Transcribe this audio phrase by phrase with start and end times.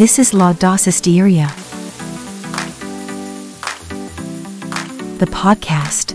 [0.00, 1.46] This is La Laudacisteria,
[5.18, 6.14] the podcast.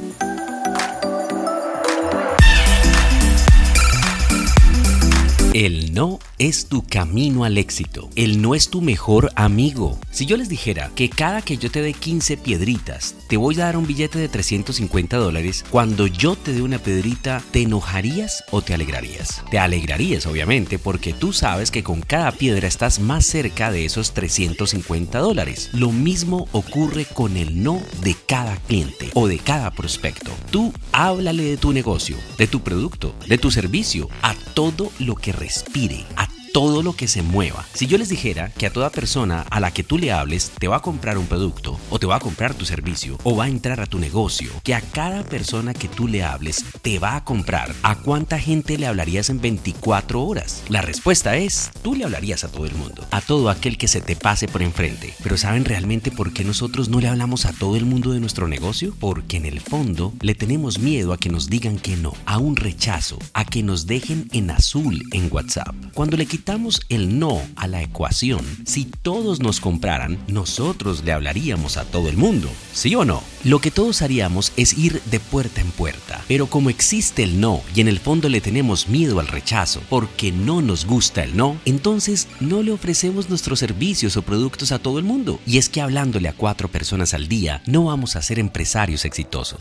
[5.53, 8.10] El no es tu camino al éxito.
[8.18, 9.98] El no es tu mejor amigo.
[10.12, 13.66] Si yo les dijera que cada que yo te dé 15 piedritas, te voy a
[13.66, 18.62] dar un billete de 350 dólares, cuando yo te dé una piedrita, ¿te enojarías o
[18.62, 19.42] te alegrarías?
[19.50, 24.12] Te alegrarías, obviamente, porque tú sabes que con cada piedra estás más cerca de esos
[24.14, 25.70] 350 dólares.
[25.72, 30.32] Lo mismo ocurre con el no de cada cliente o de cada prospecto.
[30.52, 35.31] Tú háblale de tu negocio, de tu producto, de tu servicio, a todo lo que
[35.31, 36.25] respire, a
[36.56, 37.66] todo lo que se mueva.
[37.74, 40.70] Si yo les dijera que a toda persona a la que tú le hables te
[40.70, 43.50] va a comprar un producto o te va a comprar tu servicio o va a
[43.50, 47.26] entrar a tu negocio, que a cada persona que tú le hables te va a
[47.26, 50.64] comprar, ¿a cuánta gente le hablarías en 24 horas?
[50.70, 54.00] La respuesta es, tú le hablarías a todo el mundo, a todo aquel que se
[54.00, 55.14] te pase por enfrente.
[55.24, 58.48] Pero ¿saben realmente por qué nosotros no le hablamos a todo el mundo de nuestro
[58.48, 58.96] negocio?
[58.98, 62.56] Porque en el fondo le tenemos miedo a que nos digan que no, a un
[62.56, 65.76] rechazo, a que nos dejen en azul en WhatsApp.
[65.94, 66.44] Cuando le quitamos
[66.89, 72.17] el no a la ecuación, si todos nos compraran, nosotros le hablaríamos a todo el
[72.17, 73.23] mundo, ¿sí o no?
[73.44, 77.61] Lo que todos haríamos es ir de puerta en puerta, pero como existe el no
[77.75, 81.57] y en el fondo le tenemos miedo al rechazo porque no nos gusta el no,
[81.66, 85.39] entonces no le ofrecemos nuestros servicios o productos a todo el mundo.
[85.47, 89.59] Y es que hablándole a cuatro personas al día, no vamos a ser empresarios exitosos.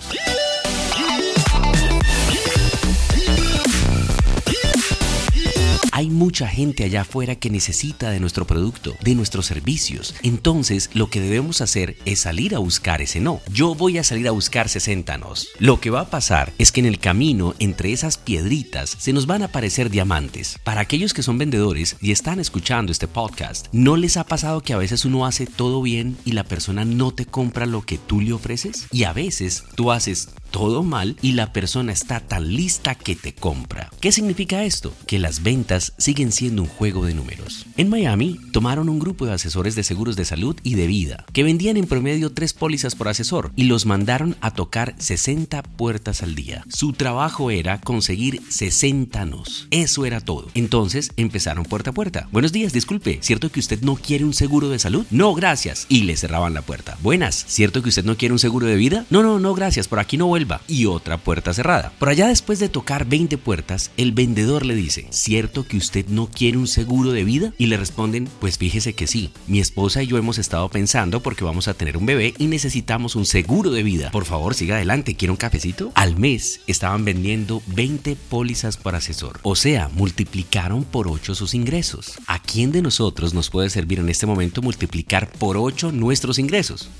[5.96, 10.16] Hay mucha gente allá afuera que necesita de nuestro producto, de nuestros servicios.
[10.24, 13.40] Entonces, lo que debemos hacer es salir a buscar ese no.
[13.52, 15.50] Yo voy a salir a buscar 60 nos.
[15.60, 19.26] Lo que va a pasar es que en el camino, entre esas piedritas, se nos
[19.26, 20.58] van a aparecer diamantes.
[20.64, 24.72] Para aquellos que son vendedores y están escuchando este podcast, ¿no les ha pasado que
[24.72, 28.20] a veces uno hace todo bien y la persona no te compra lo que tú
[28.20, 28.88] le ofreces?
[28.90, 33.34] Y a veces tú haces todo mal y la persona está tan lista que te
[33.34, 33.90] compra.
[33.98, 34.94] ¿Qué significa esto?
[35.04, 37.66] Que las ventas siguen siendo un juego de números.
[37.76, 41.42] En Miami tomaron un grupo de asesores de seguros de salud y de vida que
[41.42, 46.36] vendían en promedio tres pólizas por asesor y los mandaron a tocar 60 puertas al
[46.36, 46.64] día.
[46.68, 49.66] Su trabajo era conseguir 60 nos.
[49.72, 50.46] Eso era todo.
[50.54, 52.28] Entonces empezaron puerta a puerta.
[52.30, 55.04] Buenos días, disculpe, ¿cierto que usted no quiere un seguro de salud?
[55.10, 55.86] No, gracias.
[55.88, 56.96] Y le cerraban la puerta.
[57.02, 59.04] Buenas, ¿cierto que usted no quiere un seguro de vida?
[59.10, 61.92] No, no, no, gracias, por aquí no vuelvo y otra puerta cerrada.
[61.98, 66.28] Por allá después de tocar 20 puertas, el vendedor le dice, ¿cierto que usted no
[66.28, 67.52] quiere un seguro de vida?
[67.58, 71.44] Y le responden, pues fíjese que sí, mi esposa y yo hemos estado pensando porque
[71.44, 74.10] vamos a tener un bebé y necesitamos un seguro de vida.
[74.10, 75.92] Por favor, siga adelante, ¿quiere un cafecito?
[75.94, 79.40] Al mes estaban vendiendo 20 pólizas por asesor.
[79.42, 82.14] O sea, multiplicaron por 8 sus ingresos.
[82.26, 86.90] ¿A quién de nosotros nos puede servir en este momento multiplicar por 8 nuestros ingresos?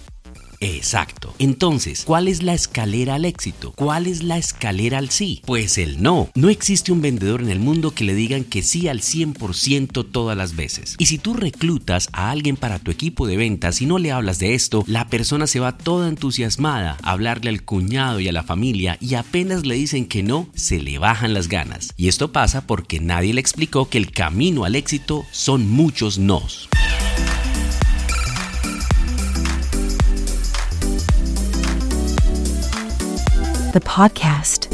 [0.65, 1.35] Exacto.
[1.39, 3.73] Entonces, ¿cuál es la escalera al éxito?
[3.73, 5.43] ¿Cuál es la escalera al sí?
[5.45, 6.31] Pues el no.
[6.35, 10.37] No existe un vendedor en el mundo que le digan que sí al 100% todas
[10.39, 10.97] las veces.
[10.99, 14.39] Y si tú reclutas a alguien para tu equipo de ventas y no le hablas
[14.39, 18.43] de esto, la persona se va toda entusiasmada a hablarle al cuñado y a la
[18.43, 21.93] familia y apenas le dicen que no, se le bajan las ganas.
[21.99, 26.71] Y esto pasa porque nadie le explicó que el camino al éxito son muchos nos.
[33.75, 34.74] The podcast.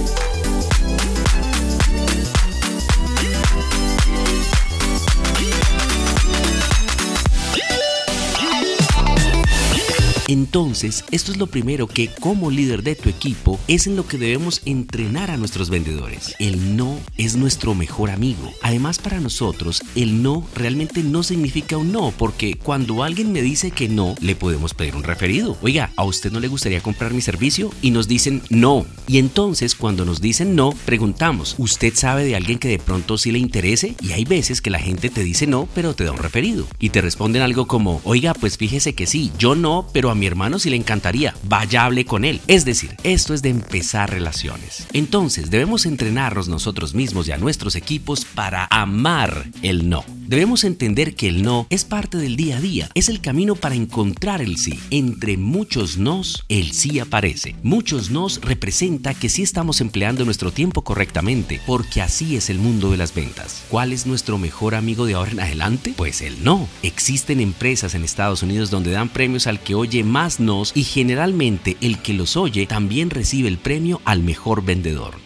[10.31, 14.17] Entonces, esto es lo primero que como líder de tu equipo es en lo que
[14.17, 16.37] debemos entrenar a nuestros vendedores.
[16.39, 18.53] El no es nuestro mejor amigo.
[18.63, 23.73] Además, para nosotros, el no realmente no significa un no, porque cuando alguien me dice
[23.73, 25.59] que no, le podemos pedir un referido.
[25.63, 27.73] Oiga, ¿a usted no le gustaría comprar mi servicio?
[27.83, 28.87] Y nos dicen no.
[29.09, 33.33] Y entonces, cuando nos dicen no, preguntamos, ¿usted sabe de alguien que de pronto sí
[33.33, 33.97] le interese?
[34.01, 36.69] Y hay veces que la gente te dice no, pero te da un referido.
[36.79, 40.27] Y te responden algo como, oiga, pues fíjese que sí, yo no, pero a mi
[40.27, 42.41] hermano sí le encantaría, vaya hable con él.
[42.47, 44.87] Es decir, esto es de empezar relaciones.
[44.93, 50.20] Entonces, debemos entrenarnos nosotros mismos y a nuestros equipos para amar el no.
[50.31, 53.75] Debemos entender que el no es parte del día a día, es el camino para
[53.75, 54.79] encontrar el sí.
[54.93, 57.57] Entre muchos nos, el sí aparece.
[57.65, 62.93] Muchos nos representa que sí estamos empleando nuestro tiempo correctamente, porque así es el mundo
[62.93, 63.65] de las ventas.
[63.71, 65.95] ¿Cuál es nuestro mejor amigo de ahora en adelante?
[65.97, 66.69] Pues el no.
[66.85, 71.77] Existen empresas en Estados Unidos donde dan premios al que oye más nos y generalmente
[71.81, 75.17] el que los oye también recibe el premio al mejor vendedor.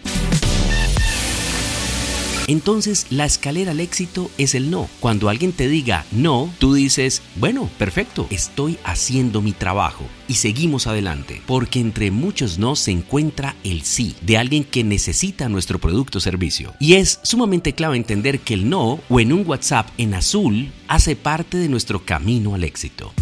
[2.46, 4.88] Entonces, la escalera al éxito es el no.
[5.00, 10.87] Cuando alguien te diga no, tú dices, bueno, perfecto, estoy haciendo mi trabajo y seguimos
[10.87, 16.19] adelante, porque entre muchos no se encuentra el sí de alguien que necesita nuestro producto
[16.19, 16.75] o servicio.
[16.79, 21.17] Y es sumamente clave entender que el no o en un WhatsApp en azul hace
[21.17, 23.12] parte de nuestro camino al éxito.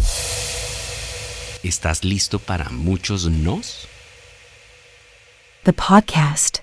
[1.63, 3.87] ¿Estás listo para muchos nos?
[5.63, 6.62] The podcast.